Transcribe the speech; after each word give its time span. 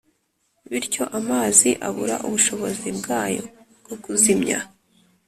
bityo 0.69 1.03
amazi 1.19 1.69
abura 1.87 2.15
ubushobozi 2.27 2.87
bwayo 2.99 3.43
bwo 3.83 3.95
kuzimya; 4.03 4.59